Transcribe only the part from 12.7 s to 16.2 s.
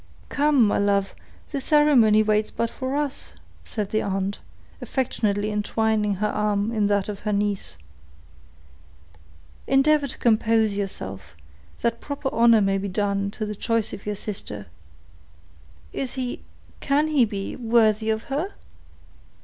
be done to the choice of your sister." "Is